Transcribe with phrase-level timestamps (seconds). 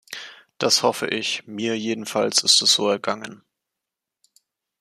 [0.57, 3.43] Das hoffe ich, mir jedenfalls ist es so ergangen.